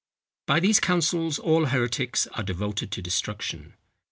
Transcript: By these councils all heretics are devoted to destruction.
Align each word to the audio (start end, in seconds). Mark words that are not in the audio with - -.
By 0.47 0.59
these 0.59 0.79
councils 0.79 1.37
all 1.37 1.65
heretics 1.67 2.25
are 2.33 2.41
devoted 2.41 2.91
to 2.93 3.03
destruction. 3.03 3.75